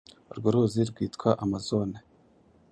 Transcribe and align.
urwo 0.31 0.47
ruzi 0.53 0.81
rwitwa 0.91 1.29
amazone 1.43 1.97